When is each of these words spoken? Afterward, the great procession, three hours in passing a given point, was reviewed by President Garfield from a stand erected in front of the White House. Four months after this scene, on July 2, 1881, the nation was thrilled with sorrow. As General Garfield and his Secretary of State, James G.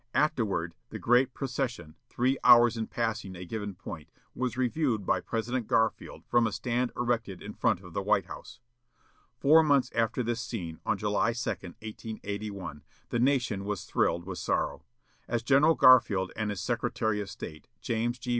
Afterward, 0.15 0.73
the 0.89 0.97
great 0.97 1.31
procession, 1.35 1.93
three 2.09 2.35
hours 2.43 2.75
in 2.75 2.87
passing 2.87 3.35
a 3.35 3.45
given 3.45 3.75
point, 3.75 4.09
was 4.33 4.57
reviewed 4.57 5.05
by 5.05 5.21
President 5.21 5.67
Garfield 5.67 6.25
from 6.25 6.47
a 6.47 6.51
stand 6.51 6.91
erected 6.97 7.39
in 7.39 7.53
front 7.53 7.81
of 7.81 7.93
the 7.93 8.01
White 8.01 8.25
House. 8.25 8.59
Four 9.37 9.61
months 9.61 9.91
after 9.93 10.23
this 10.23 10.41
scene, 10.41 10.79
on 10.87 10.97
July 10.97 11.33
2, 11.33 11.47
1881, 11.47 12.81
the 13.09 13.19
nation 13.19 13.63
was 13.63 13.83
thrilled 13.85 14.25
with 14.25 14.39
sorrow. 14.39 14.81
As 15.27 15.43
General 15.43 15.75
Garfield 15.75 16.31
and 16.35 16.49
his 16.49 16.61
Secretary 16.61 17.21
of 17.21 17.29
State, 17.29 17.67
James 17.79 18.17
G. 18.17 18.29